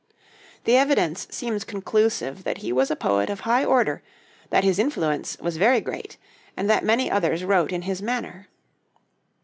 The 0.63 0.77
evidence 0.77 1.27
seems 1.29 1.63
conclusive 1.63 2.43
that 2.43 2.57
he 2.65 2.73
was 2.73 2.89
a 2.89 2.95
poet 2.95 3.29
of 3.29 3.41
high 3.41 3.63
order, 3.63 4.01
that 4.49 4.63
his 4.63 4.79
influence 4.79 5.37
was 5.39 5.57
very 5.57 5.79
great, 5.79 6.17
and 6.57 6.67
that 6.67 6.83
many 6.83 7.11
others 7.11 7.43
wrote 7.43 7.71
in 7.71 7.83
his 7.83 8.01
manner. 8.01 8.47